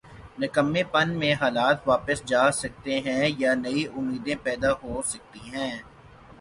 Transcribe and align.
نکمّے 0.39 0.83
پن 0.93 1.07
میں 1.19 1.33
حالات 1.41 1.77
واپس 1.87 2.17
جا 2.25 2.43
سکتے 2.61 2.93
ہیں 3.05 3.23
یا 3.37 3.51
نئی 3.63 3.81
امیدیں 3.95 4.35
پیدا 4.43 4.71
ہو 4.83 5.01
سکتی 5.05 5.41
ہیں۔ 5.53 5.75